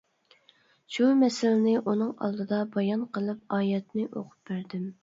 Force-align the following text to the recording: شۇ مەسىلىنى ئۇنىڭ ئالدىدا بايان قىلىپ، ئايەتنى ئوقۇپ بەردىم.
شۇ 0.95 1.09
مەسىلىنى 1.19 1.75
ئۇنىڭ 1.83 2.15
ئالدىدا 2.17 2.63
بايان 2.79 3.07
قىلىپ، 3.19 3.47
ئايەتنى 3.61 4.09
ئوقۇپ 4.11 4.53
بەردىم. 4.55 4.93